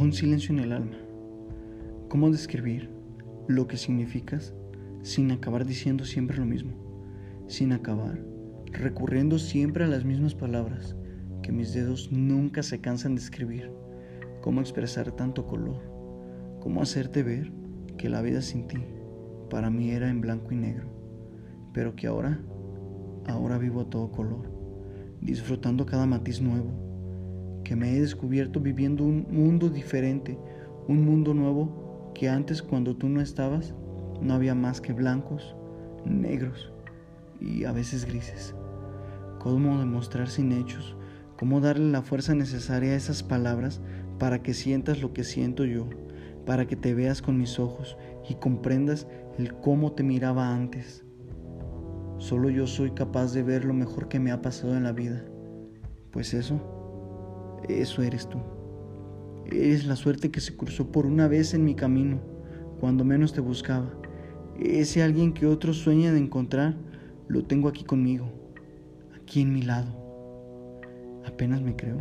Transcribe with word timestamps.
un 0.00 0.12
silencio 0.12 0.54
en 0.54 0.60
el 0.60 0.72
alma. 0.72 0.96
¿Cómo 2.08 2.30
describir 2.30 2.90
lo 3.48 3.66
que 3.66 3.76
significas 3.76 4.54
sin 5.02 5.30
acabar 5.32 5.66
diciendo 5.66 6.04
siempre 6.04 6.38
lo 6.38 6.46
mismo? 6.46 6.72
Sin 7.48 7.72
acabar 7.72 8.24
recurriendo 8.66 9.38
siempre 9.38 9.84
a 9.84 9.88
las 9.88 10.04
mismas 10.04 10.34
palabras 10.34 10.96
que 11.42 11.52
mis 11.52 11.72
dedos 11.72 12.12
nunca 12.12 12.62
se 12.62 12.80
cansan 12.80 13.14
de 13.14 13.22
escribir. 13.22 13.70
¿Cómo 14.40 14.60
expresar 14.60 15.12
tanto 15.12 15.46
color? 15.46 15.82
¿Cómo 16.60 16.82
hacerte 16.82 17.22
ver 17.22 17.50
que 17.96 18.08
la 18.08 18.22
vida 18.22 18.42
sin 18.42 18.68
ti 18.68 18.78
para 19.50 19.70
mí 19.70 19.90
era 19.90 20.10
en 20.10 20.20
blanco 20.20 20.52
y 20.52 20.56
negro, 20.56 20.88
pero 21.72 21.96
que 21.96 22.06
ahora, 22.06 22.40
ahora 23.26 23.58
vivo 23.58 23.80
a 23.80 23.90
todo 23.90 24.12
color, 24.12 24.50
disfrutando 25.20 25.86
cada 25.86 26.06
matiz 26.06 26.40
nuevo, 26.40 26.87
que 27.68 27.76
me 27.76 27.94
he 27.94 28.00
descubierto 28.00 28.60
viviendo 28.60 29.04
un 29.04 29.26
mundo 29.30 29.68
diferente, 29.68 30.38
un 30.88 31.04
mundo 31.04 31.34
nuevo 31.34 32.10
que 32.14 32.30
antes 32.30 32.62
cuando 32.62 32.96
tú 32.96 33.10
no 33.10 33.20
estabas 33.20 33.74
no 34.22 34.32
había 34.32 34.54
más 34.54 34.80
que 34.80 34.94
blancos, 34.94 35.54
negros 36.06 36.72
y 37.42 37.64
a 37.64 37.72
veces 37.72 38.06
grises. 38.06 38.54
¿Cómo 39.38 39.78
demostrar 39.78 40.28
sin 40.28 40.52
hechos? 40.52 40.96
¿Cómo 41.38 41.60
darle 41.60 41.90
la 41.90 42.00
fuerza 42.00 42.34
necesaria 42.34 42.92
a 42.92 42.96
esas 42.96 43.22
palabras 43.22 43.82
para 44.18 44.42
que 44.42 44.54
sientas 44.54 45.02
lo 45.02 45.12
que 45.12 45.22
siento 45.22 45.66
yo? 45.66 45.90
Para 46.46 46.66
que 46.66 46.74
te 46.74 46.94
veas 46.94 47.20
con 47.20 47.36
mis 47.36 47.58
ojos 47.58 47.98
y 48.30 48.36
comprendas 48.36 49.06
el 49.36 49.52
cómo 49.52 49.92
te 49.92 50.04
miraba 50.04 50.54
antes. 50.54 51.04
Solo 52.16 52.48
yo 52.48 52.66
soy 52.66 52.92
capaz 52.92 53.34
de 53.34 53.42
ver 53.42 53.66
lo 53.66 53.74
mejor 53.74 54.08
que 54.08 54.20
me 54.20 54.32
ha 54.32 54.40
pasado 54.40 54.74
en 54.74 54.84
la 54.84 54.92
vida. 54.92 55.22
Pues 56.10 56.32
eso, 56.32 56.77
eso 57.68 58.02
eres 58.02 58.28
tú. 58.28 58.38
Eres 59.46 59.86
la 59.86 59.96
suerte 59.96 60.30
que 60.30 60.40
se 60.40 60.56
cruzó 60.56 60.92
por 60.92 61.06
una 61.06 61.26
vez 61.28 61.54
en 61.54 61.64
mi 61.64 61.74
camino, 61.74 62.20
cuando 62.80 63.04
menos 63.04 63.32
te 63.32 63.40
buscaba. 63.40 63.90
Ese 64.58 65.02
alguien 65.02 65.32
que 65.32 65.46
otros 65.46 65.78
sueñan 65.78 66.14
de 66.14 66.20
encontrar, 66.20 66.76
lo 67.28 67.44
tengo 67.44 67.68
aquí 67.68 67.84
conmigo, 67.84 68.28
aquí 69.16 69.40
en 69.40 69.52
mi 69.52 69.62
lado. 69.62 69.88
Apenas 71.26 71.62
me 71.62 71.76
creo 71.76 71.98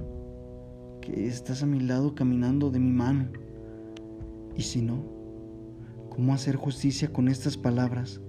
que 1.02 1.28
estás 1.28 1.64
a 1.64 1.66
mi 1.66 1.80
lado 1.80 2.16
caminando 2.16 2.70
de 2.70 2.80
mi 2.80 2.92
mano. 2.92 3.28
Y 4.56 4.64
si 4.64 4.82
no, 4.82 5.04
¿cómo 6.10 6.34
hacer 6.34 6.56
justicia 6.56 7.14
con 7.14 7.28
estas 7.28 7.58
palabras? 7.58 8.22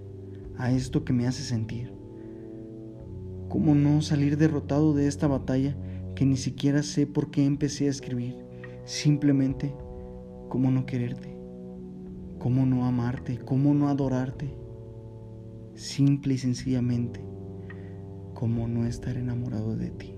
a 0.58 0.72
esto 0.72 1.04
que 1.04 1.12
me 1.12 1.26
hace 1.26 1.42
sentir. 1.42 1.92
¿Cómo 3.48 3.74
no 3.74 4.02
salir 4.02 4.36
derrotado 4.36 4.92
de 4.92 5.06
esta 5.06 5.26
batalla 5.26 5.76
que 6.18 6.26
ni 6.26 6.36
siquiera 6.36 6.82
sé 6.82 7.06
por 7.06 7.30
qué 7.30 7.44
empecé 7.44 7.86
a 7.86 7.90
escribir? 7.90 8.44
Simplemente, 8.84 9.72
¿cómo 10.48 10.68
no 10.72 10.84
quererte? 10.84 11.38
¿Cómo 12.40 12.66
no 12.66 12.86
amarte? 12.86 13.38
¿Cómo 13.38 13.72
no 13.72 13.88
adorarte? 13.88 14.52
Simple 15.76 16.34
y 16.34 16.38
sencillamente, 16.38 17.24
¿cómo 18.34 18.66
no 18.66 18.84
estar 18.84 19.16
enamorado 19.16 19.76
de 19.76 19.90
ti? 19.90 20.17